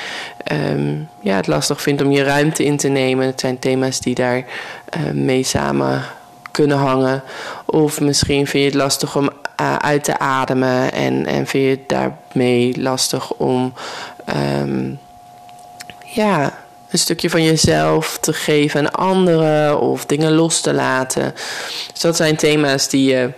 um, 0.73 1.09
ja, 1.21 1.37
het 1.37 1.47
lastig 1.47 1.83
vindt 1.83 2.03
om 2.03 2.11
je 2.11 2.23
ruimte 2.23 2.64
in 2.64 2.76
te 2.76 2.88
nemen. 2.88 3.26
Het 3.26 3.41
zijn 3.41 3.59
thema's 3.59 4.00
die 4.00 4.14
daar 4.14 4.37
uh, 4.37 5.11
mee 5.12 5.43
samen 5.43 6.03
kunnen 6.50 6.76
hangen. 6.76 7.23
Of 7.64 8.00
misschien 8.00 8.47
vind 8.47 8.62
je 8.62 8.71
het 8.71 8.79
lastig 8.79 9.17
om 9.17 9.31
uh, 9.61 9.76
uit 9.76 10.05
te 10.05 10.19
ademen 10.19 10.93
en, 10.93 11.26
en 11.26 11.47
vind 11.47 11.64
je 11.64 11.71
het 11.71 11.88
daarmee 11.88 12.81
lastig 12.81 13.33
om 13.33 13.73
um, 14.61 14.99
ja, 16.05 16.59
een 16.91 16.99
stukje 16.99 17.31
van 17.31 17.43
jezelf 17.43 18.19
te 18.19 18.33
geven 18.33 18.81
aan 18.81 18.93
anderen 18.93 19.81
of 19.81 20.07
dingen 20.07 20.33
los 20.33 20.61
te 20.61 20.75
laten. 20.75 21.35
Dus 21.93 22.00
dat 22.00 22.17
zijn 22.17 22.37
thema's 22.37 22.88
die 22.88 23.11
je 23.11 23.33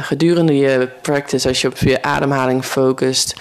gedurende 0.00 0.56
je 0.56 0.88
practice, 1.02 1.48
als 1.48 1.60
je 1.60 1.68
op 1.68 1.76
je 1.78 2.02
ademhaling 2.02 2.64
focust, 2.64 3.34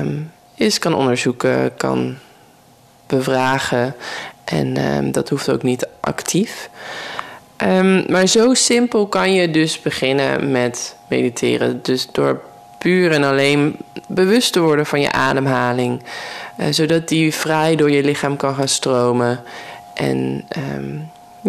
um, 0.00 0.32
eens 0.56 0.78
kan 0.78 0.94
onderzoeken, 0.94 1.76
kan 1.76 2.16
bevragen. 3.06 3.94
En 4.44 4.94
um, 4.96 5.12
dat 5.12 5.28
hoeft 5.28 5.50
ook 5.50 5.62
niet 5.62 5.88
actief. 6.00 6.70
Um, 7.56 8.04
maar 8.08 8.26
zo 8.26 8.54
simpel 8.54 9.06
kan 9.06 9.32
je 9.32 9.50
dus 9.50 9.80
beginnen 9.80 10.50
met 10.50 10.96
mediteren. 11.08 11.80
Dus 11.82 12.08
door 12.12 12.40
puur 12.78 13.12
en 13.12 13.24
alleen 13.24 13.76
bewust 14.08 14.52
te 14.52 14.60
worden 14.60 14.86
van 14.86 15.00
je 15.00 15.12
ademhaling. 15.12 16.02
Uh, 16.58 16.66
zodat 16.70 17.08
die 17.08 17.34
vrij 17.34 17.76
door 17.76 17.90
je 17.90 18.04
lichaam 18.04 18.36
kan 18.36 18.54
gaan 18.54 18.68
stromen. 18.68 19.40
En 19.94 20.44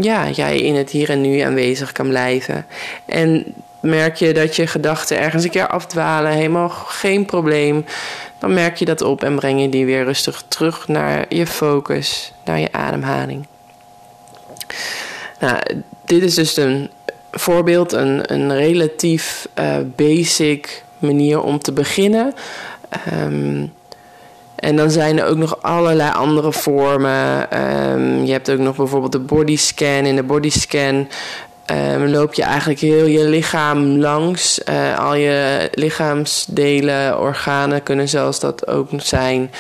ja, 0.02 0.30
jij 0.30 0.60
in 0.60 0.76
het 0.76 0.90
hier 0.90 1.10
en 1.10 1.22
nu 1.22 1.40
aanwezig 1.40 1.92
kan 1.92 2.08
blijven. 2.08 2.66
En 3.06 3.54
merk 3.86 4.16
je 4.16 4.34
dat 4.34 4.56
je 4.56 4.68
gedachten 4.68 5.20
ergens 5.20 5.44
een 5.44 5.50
keer 5.50 5.68
afdwalen, 5.68 6.32
helemaal 6.32 6.70
geen 6.70 7.26
probleem. 7.26 7.86
Dan 8.40 8.54
merk 8.54 8.78
je 8.78 8.86
dat 8.86 9.02
op 9.02 9.24
en 9.24 9.36
breng 9.36 9.62
je 9.62 9.70
die 9.70 9.86
weer 9.86 10.04
rustig 10.04 10.44
terug 10.48 10.88
naar 10.88 11.26
je 11.30 11.48
focus, 11.48 12.34
naar 12.46 12.60
je 12.60 12.72
ademhaling. 12.72 13.48
Nou, 15.40 15.58
dit 16.06 16.24
is 16.24 16.36
dus 16.36 16.58
een 16.58 16.90
voorbeeld, 17.32 17.94
een, 17.94 18.34
een 18.34 18.56
relatief 18.56 19.48
uh, 19.60 19.76
basic 19.96 20.84
manier 20.98 21.42
om 21.42 21.60
te 21.60 21.72
beginnen. 21.72 22.34
Um, 23.24 23.74
en 24.56 24.76
dan 24.76 24.92
zijn 24.92 25.20
er 25.20 25.26
ook 25.26 25.38
nog 25.38 25.62
allerlei 25.62 26.12
andere 26.12 26.52
vormen. 26.52 27.60
Um, 27.62 28.26
je 28.26 28.32
hebt 28.32 28.52
ook 28.52 28.60
nog 28.60 28.76
bijvoorbeeld 28.76 29.12
de 29.12 29.20
bodyscan. 29.20 30.06
In 30.06 30.16
de 30.16 30.24
bodyscan 30.24 31.08
um, 31.72 32.08
loop 32.08 32.34
je 32.34 32.44
eigenlijk 32.44 32.80
heel 32.80 33.06
je 33.06 33.24
lichaam 33.24 33.98
langs. 33.98 34.60
Uh, 34.70 35.00
al 35.00 35.16
je 35.16 35.70
lichaamsdelen, 35.74 37.20
organen 37.20 37.84
kunnen 37.84 38.10
zelfs 38.10 38.40
dat 38.40 38.68
ook 38.68 38.90
zijn. 38.98 39.52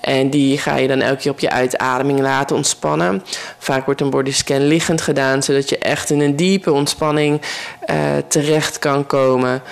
En 0.00 0.30
die 0.30 0.58
ga 0.58 0.76
je 0.76 0.88
dan 0.88 1.00
elke 1.00 1.20
keer 1.20 1.30
op 1.30 1.38
je 1.38 1.50
uitademing 1.50 2.20
laten 2.20 2.56
ontspannen. 2.56 3.22
Vaak 3.58 3.84
wordt 3.84 4.00
een 4.00 4.10
bodyscan 4.10 4.66
liggend 4.66 5.00
gedaan, 5.00 5.42
zodat 5.42 5.68
je 5.68 5.78
echt 5.78 6.10
in 6.10 6.20
een 6.20 6.36
diepe 6.36 6.72
ontspanning 6.72 7.42
uh, 7.90 7.96
terecht 8.28 8.78
kan 8.78 9.06
komen. 9.06 9.62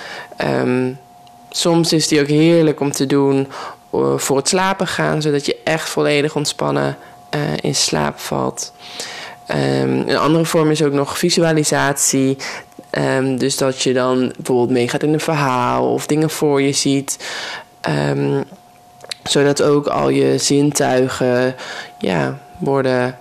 Um, 0.61 0.99
soms 1.49 1.93
is 1.93 2.07
die 2.07 2.21
ook 2.21 2.27
heerlijk 2.27 2.79
om 2.79 2.91
te 2.91 3.05
doen 3.05 3.47
uh, 3.93 4.17
voor 4.17 4.37
het 4.37 4.47
slapen 4.47 4.87
gaan, 4.87 5.21
zodat 5.21 5.45
je 5.45 5.57
echt 5.63 5.89
volledig 5.89 6.35
ontspannen 6.35 6.97
in 7.61 7.75
slaap 7.75 8.19
valt. 8.19 8.73
Um, 9.51 10.09
een 10.09 10.17
andere 10.17 10.45
vorm 10.45 10.71
is 10.71 10.83
ook 10.83 10.93
nog 10.93 11.17
visualisatie. 11.17 12.37
Um, 12.91 13.37
dus 13.37 13.57
dat 13.57 13.81
je 13.81 13.93
dan 13.93 14.33
bijvoorbeeld 14.35 14.69
meegaat 14.69 15.03
in 15.03 15.13
een 15.13 15.19
verhaal 15.19 15.93
of 15.93 16.07
dingen 16.07 16.29
voor 16.29 16.61
je 16.61 16.71
ziet. 16.71 17.17
Um, 18.09 18.43
zodat 19.23 19.61
ook 19.61 19.87
al 19.87 20.09
je 20.09 20.37
zintuigen 20.37 21.55
ja, 21.99 22.37
worden 22.57 23.17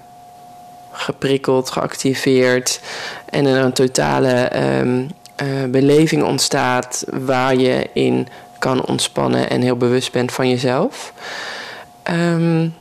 geprikkeld, 0.93 1.71
geactiveerd. 1.71 2.81
En 3.31 3.47
er 3.47 3.65
een 3.65 3.73
totale 3.73 4.51
uh, 5.43 5.65
beleving 5.69 6.23
ontstaat 6.23 7.05
waar 7.11 7.55
je 7.57 7.89
in 7.93 8.29
kan 8.59 8.87
ontspannen 8.87 9.51
en 9.51 9.61
heel 9.61 9.77
bewust 9.77 10.13
bent 10.13 10.33
van 10.33 10.49
jezelf. 10.49 11.13
Um, 12.11 12.75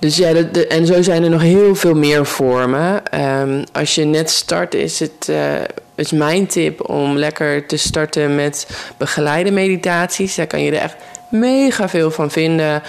dus 0.00 0.16
ja, 0.16 0.32
en 0.68 0.86
zo 0.86 1.02
zijn 1.02 1.24
er 1.24 1.30
nog 1.30 1.42
heel 1.42 1.74
veel 1.74 1.94
meer 1.94 2.26
vormen. 2.26 3.02
Um, 3.40 3.64
als 3.72 3.94
je 3.94 4.04
net 4.04 4.30
start, 4.30 4.74
is 4.74 5.00
het 5.00 5.26
uh, 5.30 5.54
is 5.94 6.10
mijn 6.10 6.46
tip 6.46 6.88
om 6.88 7.16
lekker 7.16 7.66
te 7.66 7.76
starten 7.76 8.34
met 8.34 8.68
begeleide 8.96 9.50
meditaties. 9.50 10.34
Daar 10.34 10.46
kan 10.46 10.62
je 10.62 10.70
er 10.70 10.82
echt 10.82 10.96
mega 11.30 11.88
veel 11.88 12.10
van 12.10 12.30
vinden. 12.30 12.82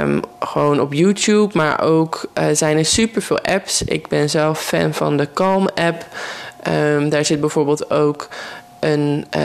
Um, 0.00 0.20
gewoon 0.40 0.80
op 0.80 0.92
YouTube, 0.92 1.56
maar 1.56 1.82
ook 1.82 2.30
uh, 2.38 2.44
zijn 2.52 2.78
er 2.78 2.84
super 2.84 3.22
veel 3.22 3.40
apps. 3.40 3.82
Ik 3.82 4.08
ben 4.08 4.30
zelf 4.30 4.60
fan 4.60 4.94
van 4.94 5.16
de 5.16 5.28
Calm 5.34 5.68
app. 5.74 6.06
Um, 6.94 7.08
daar 7.08 7.24
zit 7.24 7.40
bijvoorbeeld 7.40 7.90
ook 7.90 8.28
een 8.80 9.26
uh, 9.36 9.42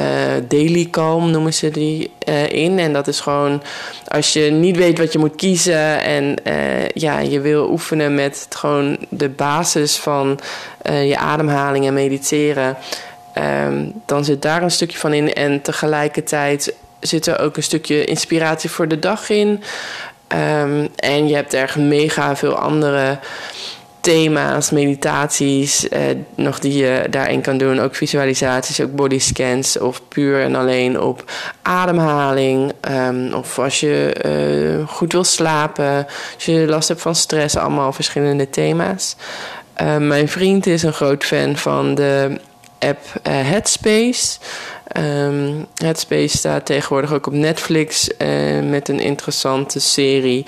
daily 0.48 0.88
calm 0.92 1.32
noemen 1.32 1.54
ze 1.54 1.72
die 1.72 2.12
uh, 2.30 2.50
in. 2.50 2.80
En 2.80 2.94
dat 2.94 3.08
is 3.08 3.20
gewoon 3.20 3.62
als 4.08 4.34
je 4.34 4.42
niet 4.42 4.78
weet 4.78 4.98
wat 4.98 5.14
je 5.14 5.20
moet 5.20 5.36
kiezen 5.36 6.02
en 6.02 6.36
uh, 6.44 6.88
ja, 6.88 7.20
je 7.20 7.40
wil 7.40 7.70
oefenen 7.70 8.16
met 8.16 8.48
gewoon 8.50 8.98
de 9.10 9.30
basis 9.30 9.96
van 9.98 10.40
je 10.84 11.18
ademhaling 11.18 11.88
en 11.88 11.94
mediteren. 11.94 12.78
Um, 13.68 13.94
dan 14.06 14.26
zit 14.26 14.42
daar 14.42 14.64
een 14.64 14.72
stukje 14.72 14.98
van 14.98 15.14
in. 15.14 15.34
En 15.34 15.62
tegelijkertijd 15.62 16.74
zit 17.00 17.26
er 17.26 17.40
ook 17.40 17.58
een 17.58 17.64
stukje 17.64 18.06
inspiratie 18.06 18.70
voor 18.70 18.88
de 18.88 19.00
dag 19.00 19.30
in. 19.30 19.64
Um, 20.28 20.90
en 20.96 21.28
je 21.28 21.36
hebt 21.36 21.54
er 21.54 21.74
mega 21.78 22.36
veel 22.36 22.56
andere 22.56 23.20
thema's, 24.06 24.72
meditaties, 24.72 25.90
eh, 25.90 26.02
nog 26.36 26.60
die 26.60 26.78
je 26.78 27.08
daarin 27.10 27.42
kan 27.42 27.58
doen. 27.58 27.80
Ook 27.80 27.96
visualisaties, 27.96 28.82
ook 28.82 28.96
bodyscans 28.96 29.80
of 29.80 30.02
puur 30.08 30.42
en 30.42 30.56
alleen 30.56 31.00
op 31.02 31.32
ademhaling. 31.62 32.72
Um, 32.92 33.34
of 33.34 33.60
als 33.60 33.80
je 33.80 34.16
uh, 34.26 34.88
goed 34.88 35.12
wil 35.12 35.24
slapen, 35.24 36.08
als 36.36 36.46
je 36.46 36.68
last 36.68 36.88
hebt 36.88 37.02
van 37.02 37.16
stress, 37.16 37.58
allemaal 37.58 37.94
verschillende 37.94 38.50
thema's. 38.50 39.16
Uh, 39.82 39.98
mijn 39.98 40.30
vriend 40.30 40.66
is 40.66 40.84
een 40.84 40.94
groot 40.94 41.24
fan 41.24 41.56
van 41.56 41.96
de 41.96 42.40
app 42.80 43.00
uh, 43.28 43.34
Headspace. 43.34 44.38
Um, 44.98 45.66
Headspace 45.76 46.38
staat 46.38 46.66
tegenwoordig 46.66 47.14
ook 47.14 47.28
op 47.28 47.34
Netflix 47.34 48.10
met 48.64 48.90
een 48.90 49.00
interessante 49.00 49.80
serie. 49.80 50.46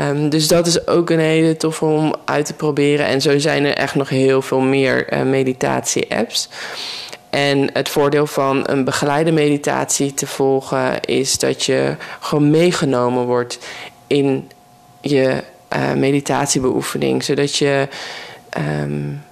Um, 0.00 0.28
dus 0.28 0.48
dat 0.48 0.66
is 0.66 0.86
ook 0.86 1.10
een 1.10 1.18
hele 1.18 1.56
tof 1.56 1.82
om 1.82 2.14
uit 2.24 2.46
te 2.46 2.54
proberen. 2.54 3.06
En 3.06 3.20
zo 3.20 3.38
zijn 3.38 3.64
er 3.64 3.74
echt 3.74 3.94
nog 3.94 4.08
heel 4.08 4.42
veel 4.42 4.60
meer 4.60 5.12
uh, 5.12 5.22
meditatie-apps. 5.22 6.48
En 7.30 7.70
het 7.72 7.88
voordeel 7.88 8.26
van 8.26 8.62
een 8.66 8.84
begeleide 8.84 9.32
meditatie 9.32 10.14
te 10.14 10.26
volgen 10.26 11.00
is 11.00 11.38
dat 11.38 11.64
je 11.64 11.96
gewoon 12.20 12.50
meegenomen 12.50 13.24
wordt 13.24 13.58
in 14.06 14.50
je 15.00 15.42
uh, 15.76 15.92
meditatiebeoefening, 15.92 17.24
zodat 17.24 17.56
je 17.56 17.88
um, 18.80 19.24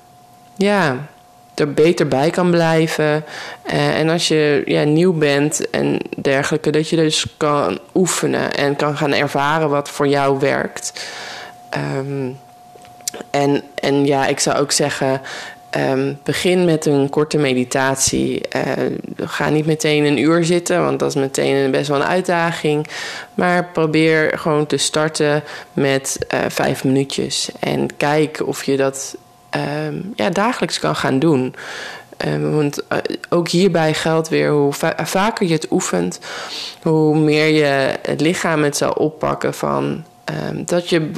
ja, 0.56 1.08
er 1.54 1.72
beter 1.72 2.08
bij 2.08 2.30
kan 2.30 2.50
blijven. 2.50 3.24
Uh, 3.66 3.98
en 3.98 4.08
als 4.08 4.28
je 4.28 4.62
ja, 4.64 4.82
nieuw 4.82 5.12
bent 5.12 5.70
en 5.70 5.98
dergelijke, 6.16 6.70
dat 6.70 6.88
je 6.88 6.96
dus 6.96 7.26
kan 7.36 7.78
oefenen 7.94 8.54
en 8.54 8.76
kan 8.76 8.96
gaan 8.96 9.12
ervaren 9.12 9.68
wat 9.68 9.88
voor 9.88 10.08
jou 10.08 10.38
werkt. 10.38 11.06
Um, 11.98 12.38
en, 13.30 13.62
en 13.74 14.06
ja, 14.06 14.26
ik 14.26 14.40
zou 14.40 14.58
ook 14.58 14.72
zeggen, 14.72 15.20
Um, 15.78 16.18
begin 16.22 16.64
met 16.64 16.86
een 16.86 17.10
korte 17.10 17.38
meditatie. 17.38 18.40
Uh, 18.56 18.62
ga 19.16 19.48
niet 19.48 19.66
meteen 19.66 20.04
een 20.04 20.18
uur 20.18 20.44
zitten, 20.44 20.82
want 20.82 20.98
dat 20.98 21.08
is 21.08 21.14
meteen 21.14 21.70
best 21.70 21.88
wel 21.88 22.00
een 22.00 22.06
uitdaging. 22.06 22.86
Maar 23.34 23.64
probeer 23.72 24.38
gewoon 24.38 24.66
te 24.66 24.76
starten 24.76 25.42
met 25.72 26.18
uh, 26.34 26.40
vijf 26.48 26.84
minuutjes. 26.84 27.50
En 27.60 27.96
kijk 27.96 28.42
of 28.46 28.64
je 28.64 28.76
dat 28.76 29.16
um, 29.86 30.12
ja, 30.14 30.30
dagelijks 30.30 30.78
kan 30.78 30.96
gaan 30.96 31.18
doen. 31.18 31.54
Um, 32.26 32.54
want 32.54 32.82
uh, 32.92 32.98
ook 33.28 33.48
hierbij 33.48 33.94
geldt 33.94 34.28
weer 34.28 34.50
hoe 34.50 34.72
va 34.72 34.94
vaker 35.04 35.46
je 35.46 35.52
het 35.52 35.70
oefent, 35.70 36.20
hoe 36.82 37.16
meer 37.16 37.46
je 37.46 37.98
het 38.02 38.20
lichaam 38.20 38.62
het 38.62 38.76
zal 38.76 38.92
oppakken 38.92 39.54
van 39.54 40.04
dat 40.64 40.88
je 40.88 41.10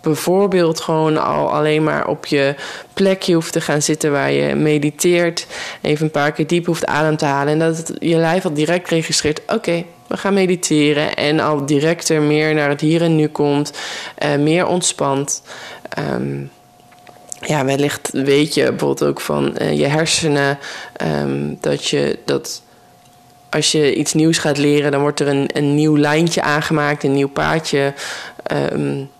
bijvoorbeeld 0.00 0.80
gewoon 0.80 1.24
al 1.24 1.52
alleen 1.52 1.84
maar 1.84 2.06
op 2.06 2.26
je 2.26 2.54
plekje 2.92 3.34
hoeft 3.34 3.52
te 3.52 3.60
gaan 3.60 3.82
zitten 3.82 4.12
waar 4.12 4.32
je 4.32 4.54
mediteert. 4.54 5.46
Even 5.80 6.04
een 6.04 6.10
paar 6.10 6.32
keer 6.32 6.46
diep 6.46 6.66
hoeft 6.66 6.86
adem 6.86 7.16
te 7.16 7.24
halen. 7.24 7.52
En 7.52 7.58
dat 7.58 7.76
het, 7.76 7.92
je 7.98 8.16
lijf 8.16 8.44
al 8.44 8.52
direct 8.52 8.88
registreert: 8.88 9.40
oké, 9.46 9.84
we 10.06 10.16
gaan 10.16 10.34
mediteren. 10.34 11.14
En 11.14 11.40
al 11.40 11.66
directer 11.66 12.22
meer 12.22 12.54
naar 12.54 12.68
het 12.68 12.80
hier 12.80 13.02
en 13.02 13.16
nu 13.16 13.28
komt, 13.28 13.72
uh, 14.24 14.36
meer 14.36 14.66
ontspant. 14.66 15.42
Um, 15.98 16.50
ja, 17.40 17.64
wellicht 17.64 18.10
weet 18.12 18.54
je 18.54 18.62
bijvoorbeeld 18.62 19.04
ook 19.04 19.20
van 19.20 19.54
uh, 19.58 19.78
je 19.78 19.86
hersenen 19.86 20.58
um, 21.22 21.58
dat 21.60 21.86
je 21.86 22.18
dat 22.24 22.62
als 23.50 23.72
je 23.72 23.94
iets 23.94 24.12
nieuws 24.12 24.38
gaat 24.38 24.58
leren, 24.58 24.90
dan 24.90 25.00
wordt 25.00 25.20
er 25.20 25.28
een, 25.28 25.50
een 25.52 25.74
nieuw 25.74 25.96
lijntje 25.96 26.42
aangemaakt, 26.42 27.04
een 27.04 27.14
nieuw 27.14 27.28
paadje. 27.28 27.94
Um, 28.72 29.10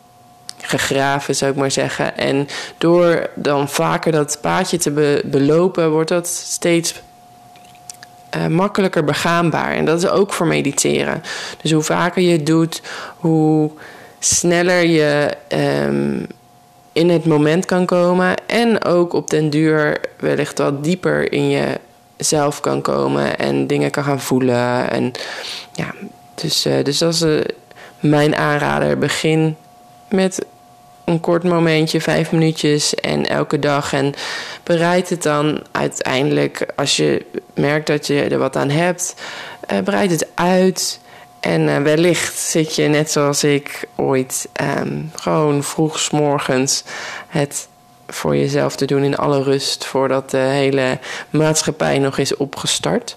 gegraven, 0.62 1.36
zou 1.36 1.50
ik 1.50 1.56
maar 1.56 1.70
zeggen. 1.70 2.16
En 2.16 2.48
door 2.78 3.30
dan 3.34 3.68
vaker 3.68 4.12
dat 4.12 4.38
paadje 4.40 4.78
te 4.78 5.20
belopen, 5.24 5.90
wordt 5.90 6.08
dat 6.08 6.28
steeds 6.28 6.94
uh, 8.36 8.46
makkelijker 8.46 9.04
begaanbaar. 9.04 9.72
En 9.72 9.84
dat 9.84 10.02
is 10.02 10.08
ook 10.08 10.32
voor 10.32 10.46
mediteren. 10.46 11.22
Dus 11.62 11.72
hoe 11.72 11.82
vaker 11.82 12.22
je 12.22 12.32
het 12.32 12.46
doet, 12.46 12.82
hoe 13.16 13.70
sneller 14.18 14.84
je 14.84 15.36
um, 15.86 16.26
in 17.00 17.08
het 17.10 17.24
moment 17.24 17.64
kan 17.64 17.86
komen. 17.86 18.34
En 18.46 18.84
ook 18.84 19.12
op 19.12 19.30
den 19.30 19.50
duur 19.50 20.00
wellicht 20.18 20.58
wat 20.58 20.84
dieper 20.84 21.32
in 21.32 21.50
jezelf 22.16 22.60
kan 22.60 22.82
komen 22.82 23.38
en 23.38 23.66
dingen 23.66 23.90
kan 23.90 24.04
gaan 24.04 24.20
voelen. 24.20 24.90
En 24.90 25.12
ja, 25.74 25.94
dus, 26.34 26.66
uh, 26.66 26.84
dus 26.84 26.98
dat 26.98 27.12
is 27.12 27.22
uh, 27.22 27.40
mijn 28.00 28.36
aanrader. 28.36 28.98
Begin 28.98 29.56
met 30.08 30.44
een 31.04 31.20
kort 31.20 31.42
momentje, 31.42 32.00
vijf 32.00 32.32
minuutjes 32.32 32.94
en 32.94 33.26
elke 33.26 33.58
dag. 33.58 33.92
En 33.92 34.14
bereid 34.62 35.08
het 35.08 35.22
dan 35.22 35.62
uiteindelijk, 35.70 36.66
als 36.76 36.96
je 36.96 37.26
merkt 37.54 37.86
dat 37.86 38.06
je 38.06 38.22
er 38.22 38.38
wat 38.38 38.56
aan 38.56 38.70
hebt, 38.70 39.14
uh, 39.72 39.78
bereid 39.78 40.10
het 40.10 40.26
uit. 40.34 40.99
En 41.40 41.60
uh, 41.60 41.82
wellicht 41.82 42.38
zit 42.38 42.74
je 42.74 42.88
net 42.88 43.10
zoals 43.10 43.44
ik 43.44 43.88
ooit 43.96 44.48
um, 44.78 45.10
gewoon 45.14 45.62
vroeg 45.62 46.10
morgens 46.10 46.84
het 47.28 47.68
voor 48.06 48.36
jezelf 48.36 48.76
te 48.76 48.84
doen 48.84 49.02
in 49.02 49.16
alle 49.16 49.42
rust 49.42 49.84
voordat 49.84 50.30
de 50.30 50.36
hele 50.36 50.98
maatschappij 51.30 51.98
nog 51.98 52.18
is 52.18 52.36
opgestart. 52.36 53.16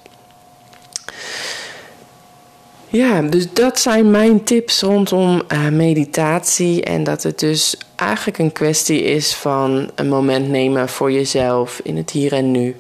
Ja, 2.88 3.22
dus 3.22 3.54
dat 3.54 3.80
zijn 3.80 4.12
mijn 4.12 4.44
tips 4.44 4.82
rondom 4.82 5.42
uh, 5.48 5.68
meditatie. 5.68 6.84
En 6.84 7.04
dat 7.04 7.24
het 7.24 7.40
dus 7.40 7.78
eigenlijk 7.96 8.38
een 8.38 8.52
kwestie 8.52 9.04
is 9.04 9.34
van 9.34 9.92
een 9.96 10.10
moment 10.10 10.50
nemen 10.50 10.90
voor 10.90 11.12
jezelf 11.12 11.80
in 11.84 11.98
het 11.98 12.10
hier 12.12 12.34
en 12.34 12.52
nu. 12.52 12.76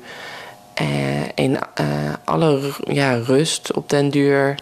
Uh, 0.81 0.87
in 1.35 1.57
alle 2.23 2.59
ja, 2.83 3.13
rust 3.15 3.73
op 3.73 3.89
den 3.89 4.09
duur. 4.09 4.55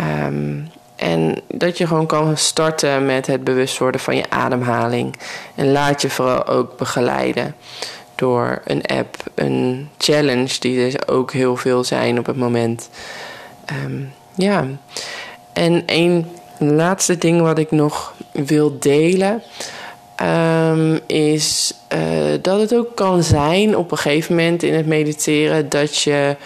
Um, 0.00 0.68
en 0.96 1.40
dat 1.48 1.78
je 1.78 1.86
gewoon 1.86 2.06
kan 2.06 2.36
starten 2.36 3.06
met 3.06 3.26
het 3.26 3.44
bewust 3.44 3.78
worden 3.78 4.00
van 4.00 4.16
je 4.16 4.30
ademhaling. 4.30 5.16
En 5.54 5.72
laat 5.72 6.02
je 6.02 6.10
vooral 6.10 6.46
ook 6.46 6.76
begeleiden 6.76 7.54
door 8.14 8.62
een 8.64 8.86
app, 8.86 9.16
een 9.34 9.88
challenge, 9.98 10.58
die 10.58 10.92
er 10.92 11.08
ook 11.08 11.32
heel 11.32 11.56
veel 11.56 11.84
zijn 11.84 12.18
op 12.18 12.26
het 12.26 12.36
moment. 12.36 12.90
Um, 13.84 14.12
ja, 14.34 14.66
en 15.52 15.82
een 15.86 16.26
laatste 16.58 17.18
ding 17.18 17.40
wat 17.40 17.58
ik 17.58 17.70
nog 17.70 18.14
wil 18.32 18.76
delen. 18.78 19.42
Um, 20.70 21.00
is 21.06 21.74
uh, 21.94 22.38
dat 22.42 22.60
het 22.60 22.74
ook 22.74 22.96
kan 22.96 23.22
zijn 23.22 23.76
op 23.76 23.90
een 23.90 23.98
gegeven 23.98 24.34
moment 24.34 24.62
in 24.62 24.74
het 24.74 24.86
mediteren 24.86 25.68
dat 25.68 25.98
je. 25.98 26.36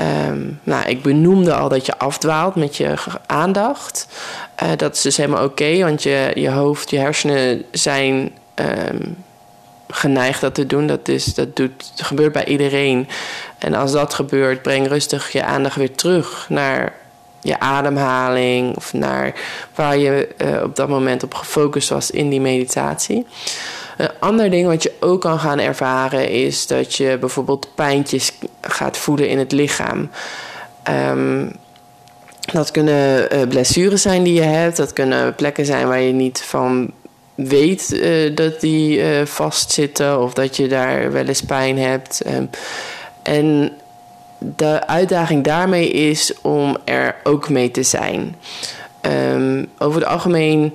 Um, 0.00 0.60
nou, 0.62 0.88
ik 0.88 1.02
benoemde 1.02 1.54
al 1.54 1.68
dat 1.68 1.86
je 1.86 1.98
afdwaalt 1.98 2.54
met 2.54 2.76
je 2.76 2.94
aandacht. 3.26 4.08
Uh, 4.62 4.68
dat 4.76 4.94
is 4.94 5.00
dus 5.00 5.16
helemaal 5.16 5.44
oké, 5.44 5.78
want 5.78 6.02
je, 6.02 6.30
je 6.34 6.50
hoofd, 6.50 6.90
je 6.90 6.98
hersenen 6.98 7.64
zijn 7.70 8.32
um, 8.54 9.16
geneigd 9.88 10.40
dat 10.40 10.54
te 10.54 10.66
doen. 10.66 10.86
Dat, 10.86 11.08
is, 11.08 11.34
dat, 11.34 11.56
doet, 11.56 11.92
gebeurt 11.96 12.32
bij 12.32 12.44
iedereen. 12.44 13.08
En 13.58 13.74
als 13.74 13.92
dat 13.92 14.14
gebeurt, 14.14 14.62
breng 14.62 14.88
rustig 14.88 15.32
je 15.32 15.44
aandacht 15.44 15.76
weer 15.76 15.94
terug 15.94 16.46
naar 16.48 16.92
je 17.40 17.60
ademhaling 17.60 18.76
of 18.76 18.92
naar 18.92 19.34
waar 19.74 19.96
je 19.96 20.28
uh, 20.38 20.62
op 20.62 20.76
dat 20.76 20.88
moment 20.88 21.22
op 21.22 21.34
gefocust 21.34 21.88
was 21.88 22.10
in 22.10 22.28
die 22.28 22.40
meditatie. 22.40 23.26
Een 23.96 24.10
ander 24.18 24.50
ding 24.50 24.66
wat 24.66 24.82
je 24.82 24.92
ook 25.00 25.20
kan 25.20 25.38
gaan 25.38 25.58
ervaren 25.58 26.28
is 26.28 26.66
dat 26.66 26.94
je 26.94 27.16
bijvoorbeeld 27.20 27.74
pijntjes 27.74 28.31
gaat 28.82 28.96
voelen 28.96 29.28
in 29.28 29.38
het 29.38 29.52
lichaam. 29.52 30.10
Um, 31.10 31.52
dat 32.52 32.70
kunnen 32.70 33.34
uh, 33.34 33.48
blessures 33.48 34.02
zijn 34.02 34.22
die 34.22 34.34
je 34.34 34.40
hebt, 34.40 34.76
dat 34.76 34.92
kunnen 34.92 35.34
plekken 35.34 35.64
zijn 35.64 35.88
waar 35.88 36.00
je 36.00 36.12
niet 36.12 36.42
van 36.42 36.92
weet 37.34 37.92
uh, 37.92 38.36
dat 38.36 38.60
die 38.60 38.98
uh, 38.98 39.24
vastzitten 39.24 40.20
of 40.20 40.32
dat 40.32 40.56
je 40.56 40.68
daar 40.68 41.12
wel 41.12 41.26
eens 41.26 41.42
pijn 41.42 41.78
hebt. 41.78 42.22
Um, 42.26 42.50
en 43.22 43.72
de 44.38 44.86
uitdaging 44.86 45.44
daarmee 45.44 45.90
is 45.90 46.32
om 46.40 46.76
er 46.84 47.14
ook 47.22 47.48
mee 47.48 47.70
te 47.70 47.82
zijn. 47.82 48.36
Um, 49.34 49.68
over 49.78 50.00
het 50.00 50.08
algemeen 50.08 50.72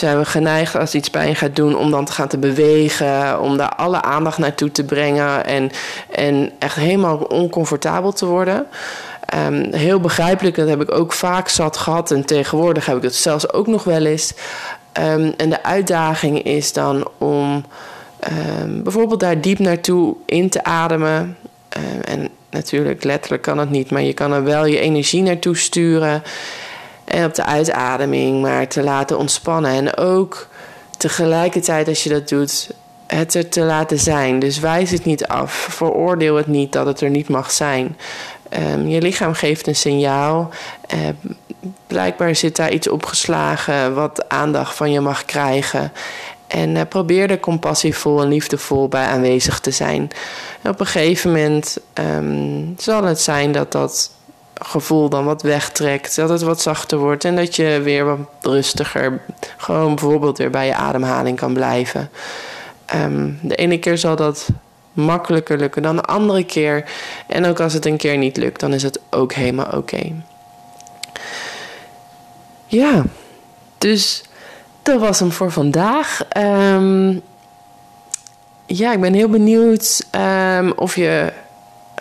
zijn 0.00 0.18
we 0.18 0.24
geneigd 0.24 0.76
als 0.76 0.94
iets 0.94 1.10
pijn 1.10 1.36
gaat 1.36 1.56
doen 1.56 1.76
om 1.76 1.90
dan 1.90 2.04
te 2.04 2.12
gaan 2.12 2.28
te 2.28 2.38
bewegen, 2.38 3.40
om 3.40 3.56
daar 3.56 3.74
alle 3.74 4.02
aandacht 4.02 4.38
naartoe 4.38 4.72
te 4.72 4.84
brengen 4.84 5.46
en, 5.46 5.70
en 6.10 6.52
echt 6.58 6.76
helemaal 6.76 7.16
oncomfortabel 7.16 8.12
te 8.12 8.26
worden. 8.26 8.66
Um, 9.46 9.72
heel 9.74 10.00
begrijpelijk, 10.00 10.56
dat 10.56 10.68
heb 10.68 10.80
ik 10.80 10.92
ook 10.92 11.12
vaak 11.12 11.48
zat 11.48 11.76
gehad 11.76 12.10
en 12.10 12.24
tegenwoordig 12.24 12.86
heb 12.86 12.96
ik 12.96 13.02
het 13.02 13.14
zelfs 13.14 13.52
ook 13.52 13.66
nog 13.66 13.84
wel 13.84 14.04
eens. 14.04 14.32
Um, 15.00 15.34
en 15.36 15.50
de 15.50 15.62
uitdaging 15.62 16.42
is 16.42 16.72
dan 16.72 17.08
om 17.18 17.64
bijvoorbeeld 18.66 19.20
daar 19.20 19.40
diep 19.40 19.58
naartoe 19.58 20.16
in 20.26 20.48
te 20.48 20.64
ademen. 20.64 21.36
en 22.04 22.28
natuurlijk, 22.50 23.04
letterlijk 23.04 23.42
kan 23.42 23.58
het 23.58 23.70
niet, 23.70 23.90
maar 23.90 24.02
je 24.02 24.12
kan 24.12 24.32
er 24.32 24.44
wel 24.44 24.66
je 24.66 24.78
energie 24.78 25.22
naartoe 25.22 25.56
sturen. 25.56 26.22
En 27.10 27.24
op 27.24 27.34
de 27.34 27.44
uitademing 27.44 28.42
maar 28.42 28.68
te 28.68 28.82
laten 28.82 29.18
ontspannen. 29.18 29.70
En 29.70 29.96
ook 29.96 30.48
tegelijkertijd 30.96 31.88
als 31.88 32.02
je 32.02 32.10
dat 32.10 32.28
doet, 32.28 32.70
het 33.06 33.34
er 33.34 33.48
te 33.48 33.60
laten 33.60 33.98
zijn. 33.98 34.38
Dus 34.38 34.58
wijs 34.58 34.90
het 34.90 35.04
niet 35.04 35.26
af. 35.26 35.52
Veroordeel 35.70 36.36
het 36.36 36.46
niet 36.46 36.72
dat 36.72 36.86
het 36.86 37.00
er 37.00 37.10
niet 37.10 37.28
mag 37.28 37.50
zijn. 37.50 37.96
Um, 38.72 38.88
je 38.88 39.00
lichaam 39.00 39.34
geeft 39.34 39.66
een 39.66 39.76
signaal. 39.76 40.50
Uh, 40.94 40.98
blijkbaar 41.86 42.34
zit 42.34 42.56
daar 42.56 42.72
iets 42.72 42.88
opgeslagen 42.88 43.94
wat 43.94 44.28
aandacht 44.28 44.76
van 44.76 44.92
je 44.92 45.00
mag 45.00 45.24
krijgen. 45.24 45.92
En 46.46 46.74
uh, 46.74 46.80
probeer 46.88 47.30
er 47.30 47.40
compassievol 47.40 48.22
en 48.22 48.28
liefdevol 48.28 48.88
bij 48.88 49.06
aanwezig 49.06 49.60
te 49.60 49.70
zijn. 49.70 50.10
Op 50.64 50.80
een 50.80 50.86
gegeven 50.86 51.30
moment 51.30 51.78
um, 51.94 52.74
zal 52.78 53.04
het 53.04 53.20
zijn 53.20 53.52
dat 53.52 53.72
dat 53.72 54.10
gevoel 54.60 55.08
dan 55.08 55.24
wat 55.24 55.42
wegtrekt, 55.42 56.16
dat 56.16 56.28
het 56.28 56.42
wat 56.42 56.60
zachter 56.60 56.98
wordt 56.98 57.24
en 57.24 57.36
dat 57.36 57.56
je 57.56 57.80
weer 57.82 58.04
wat 58.04 58.18
rustiger, 58.40 59.20
gewoon 59.56 59.94
bijvoorbeeld 59.94 60.38
weer 60.38 60.50
bij 60.50 60.66
je 60.66 60.74
ademhaling 60.74 61.36
kan 61.36 61.52
blijven. 61.52 62.10
Um, 62.94 63.38
de 63.42 63.54
ene 63.54 63.78
keer 63.78 63.98
zal 63.98 64.16
dat 64.16 64.48
makkelijker 64.92 65.58
lukken 65.58 65.82
dan 65.82 65.96
de 65.96 66.02
andere 66.02 66.44
keer. 66.44 66.84
En 67.26 67.46
ook 67.46 67.60
als 67.60 67.72
het 67.72 67.86
een 67.86 67.96
keer 67.96 68.16
niet 68.16 68.36
lukt, 68.36 68.60
dan 68.60 68.72
is 68.72 68.82
het 68.82 69.00
ook 69.10 69.32
helemaal 69.32 69.70
oké. 69.72 70.12
Ja, 72.66 73.02
dus 73.78 74.22
dat 74.82 75.00
was 75.00 75.18
hem 75.18 75.32
voor 75.32 75.50
vandaag. 75.50 76.24
Ehm, 76.28 77.18
ja, 78.66 78.92
ik 78.92 79.00
ben 79.00 79.14
heel 79.14 79.28
benieuwd 79.28 80.06
um, 80.58 80.72
of 80.72 80.96
je 80.96 81.32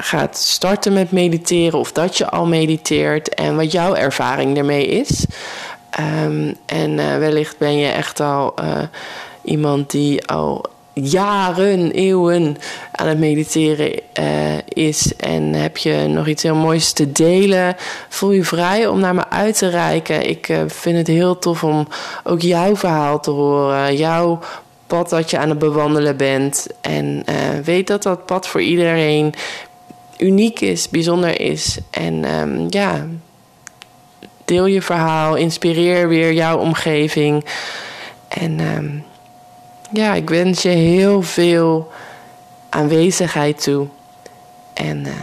gaat 0.02 0.38
starten 0.38 0.94
met 0.94 1.12
mediteren 1.12 1.80
of 1.80 1.92
dat 1.92 2.18
je 2.18 2.30
al 2.30 2.46
mediteert 2.46 3.34
en 3.34 3.56
wat 3.56 3.72
jouw 3.72 3.96
ervaring 3.96 4.58
ermee 4.58 4.86
is. 4.88 5.26
Um, 6.24 6.56
en 6.66 6.98
uh, 6.98 7.18
wellicht 7.18 7.58
ben 7.58 7.78
je 7.78 7.88
echt 7.88 8.20
al 8.20 8.54
uh, 8.60 8.82
iemand 9.44 9.92
die 9.92 10.28
al 10.28 10.66
jaren, 10.94 11.92
eeuwen 11.92 12.58
aan 12.92 13.08
het 13.08 13.18
mediteren 13.18 14.00
uh, 14.20 14.58
is. 14.68 15.16
En 15.16 15.54
heb 15.54 15.78
je 15.78 16.06
nog 16.08 16.28
iets 16.28 16.44
heel 16.44 16.56
moois 16.56 16.92
te 16.94 17.12
delen, 17.12 17.76
voel 18.10 18.32
je 18.32 18.44
vrij 18.44 18.88
om 18.88 19.00
naar 19.00 19.16
me 19.16 19.30
uit 19.30 19.58
te 19.58 19.70
reiken. 19.70 20.30
Ik 20.30 20.54
vind 20.68 20.98
het 20.98 21.08
heel 21.08 21.40
tof 21.40 21.64
om 21.64 21.88
ook 22.24 22.42
jouw 22.42 22.76
verhaal 22.76 23.20
te 23.20 23.32
horen, 23.32 23.96
jouw 23.96 24.40
pad 24.88 25.10
dat 25.10 25.30
je 25.30 25.38
aan 25.38 25.50
het 25.50 25.60
bewandelen 25.60 26.18
bent. 26.18 26.68
En 26.82 27.24
weet 27.64 27.88
dat 27.88 28.04
dat 28.04 28.26
pad 28.26 28.48
voor 28.48 28.62
iedereen 28.62 29.34
uniek 30.20 30.60
is, 30.60 30.90
bijzonder 30.90 31.40
is. 31.42 31.78
En 31.90 32.40
um, 32.40 32.68
ja, 32.70 33.08
deel 34.46 34.66
je 34.66 34.82
verhaal, 34.82 35.36
inspireer 35.36 36.08
weer 36.08 36.34
jouw 36.34 36.58
omgeving. 36.58 37.46
En 38.28 38.60
um, 38.60 39.04
ja, 39.92 40.14
ik 40.14 40.30
wens 40.30 40.62
je 40.62 40.70
heel 40.70 41.22
veel 41.22 41.92
aanwezigheid 42.70 43.64
toe. 43.64 43.88
En 44.74 45.06
uh, 45.06 45.14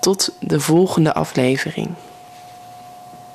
tot 0.00 0.32
de 0.40 0.60
volgende 0.60 1.14
aflevering. 1.14 1.88